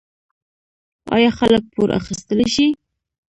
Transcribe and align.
آیا 1.15 1.29
خلک 1.39 1.63
پور 1.73 1.89
اخیستلی 1.99 2.47
شي؟ 2.55 2.67